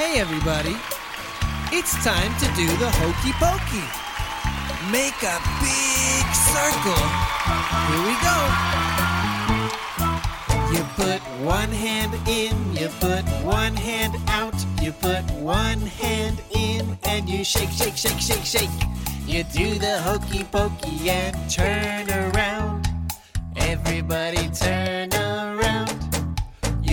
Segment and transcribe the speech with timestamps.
[0.00, 0.74] Hey, everybody.
[1.76, 3.84] It's time to do the hokey pokey.
[4.90, 6.24] Make a big
[6.56, 7.04] circle.
[7.84, 8.38] Here we go.
[10.72, 16.96] You put one hand in, you put one hand out, you put one hand in,
[17.04, 18.70] and you shake, shake, shake, shake, shake.
[19.26, 22.88] You do the hokey pokey and turn around.
[23.54, 24.89] Everybody turn.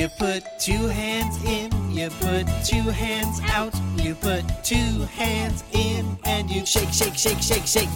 [0.08, 6.18] You put two hands in, you put two hands out, you put two hands in,
[6.24, 7.90] and you shake, shake, shake, shake, shake.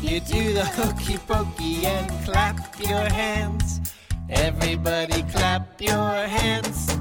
[0.00, 3.92] You do the hokey pokey and clap your hands.
[4.28, 6.98] Everybody clap your hands.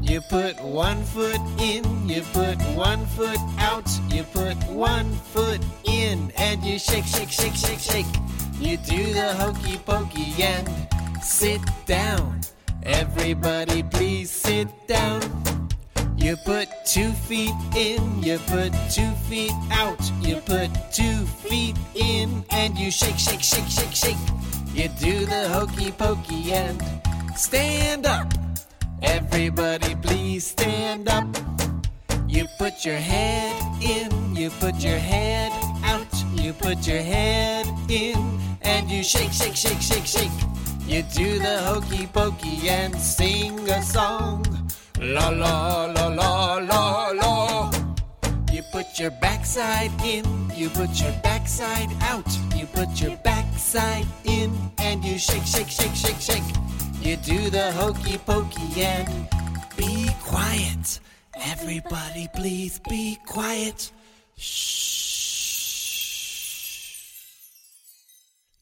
[0.00, 6.32] You put one foot in, you put one foot out, you put one foot in,
[6.36, 8.14] and you shake, shake, shake, shake, shake.
[8.60, 10.70] You do the hokey pokey and
[11.20, 12.40] sit down.
[12.86, 15.20] Everybody, please sit down.
[16.16, 22.44] You put two feet in, you put two feet out, you put two feet in,
[22.50, 24.16] and you shake, shake, shake, shake, shake.
[24.72, 26.80] You do the hokey pokey and
[27.36, 28.32] stand up.
[29.02, 31.26] Everybody, please stand up.
[32.28, 35.50] You put your head in, you put your head
[35.82, 40.55] out, you put your head in, and you shake, shake, shake, shake, shake.
[40.86, 44.46] You do the hokey pokey and sing a song.
[45.00, 47.72] La la la la la la.
[48.52, 54.52] You put your backside in, you put your backside out, you put your backside in,
[54.78, 56.50] and you shake, shake, shake, shake, shake.
[57.02, 59.28] You do the hokey pokey and
[59.76, 61.00] be quiet.
[61.34, 63.90] Everybody, please be quiet.
[64.36, 64.86] Shh.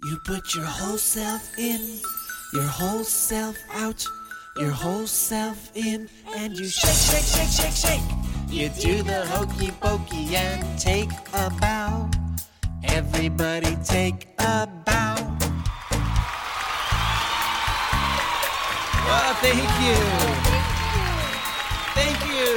[0.04, 1.80] You put your whole self in,
[2.54, 4.06] your whole self out,
[4.56, 8.08] your whole self in, and you shake, shake, shake, shake, shake.
[8.48, 12.08] You do the hokey pokey and take a bow.
[12.84, 15.16] Everybody take a bow.
[19.08, 19.98] Well, thank you.
[21.98, 22.54] Thank you.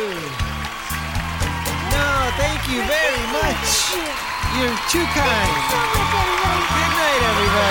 [1.90, 2.08] No,
[2.38, 3.66] thank you very much.
[4.54, 5.54] You're too kind.
[6.78, 7.67] Good night, everybody.